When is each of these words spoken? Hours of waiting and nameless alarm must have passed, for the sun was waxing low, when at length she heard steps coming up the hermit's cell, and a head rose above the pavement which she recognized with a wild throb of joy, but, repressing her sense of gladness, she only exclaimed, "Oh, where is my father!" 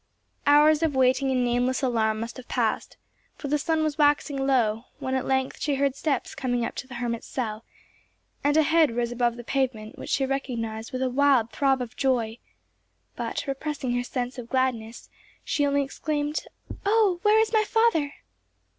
Hours 0.47 0.81
of 0.81 0.95
waiting 0.95 1.29
and 1.29 1.45
nameless 1.45 1.83
alarm 1.83 2.19
must 2.21 2.37
have 2.37 2.47
passed, 2.47 2.97
for 3.35 3.49
the 3.49 3.59
sun 3.59 3.83
was 3.83 3.99
waxing 3.99 4.47
low, 4.47 4.85
when 4.97 5.13
at 5.13 5.27
length 5.27 5.61
she 5.61 5.75
heard 5.75 5.95
steps 5.95 6.33
coming 6.33 6.65
up 6.65 6.73
the 6.75 6.95
hermit's 6.95 7.27
cell, 7.27 7.63
and 8.43 8.57
a 8.57 8.63
head 8.63 8.95
rose 8.95 9.11
above 9.11 9.35
the 9.37 9.43
pavement 9.43 9.99
which 9.99 10.09
she 10.09 10.25
recognized 10.25 10.91
with 10.91 11.03
a 11.03 11.09
wild 11.11 11.51
throb 11.51 11.83
of 11.83 11.95
joy, 11.95 12.39
but, 13.15 13.45
repressing 13.45 13.93
her 13.93 14.01
sense 14.03 14.39
of 14.39 14.49
gladness, 14.49 15.07
she 15.43 15.67
only 15.67 15.83
exclaimed, 15.83 16.45
"Oh, 16.83 17.19
where 17.21 17.39
is 17.39 17.53
my 17.53 17.63
father!" 17.63 18.15